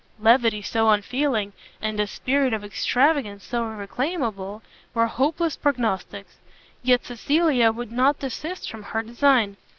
[0.19, 4.63] Levity so unfeeling, and a spirit of extravagance so irreclaimable,
[4.95, 6.37] were hopeless prognostics;
[6.81, 9.57] yet Cecilia would not desist from her design.